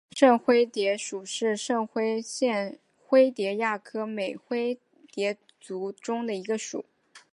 [0.13, 4.79] 圣灰蝶属是灰蝶科线灰蝶亚科美灰
[5.11, 6.85] 蝶族中的一个属。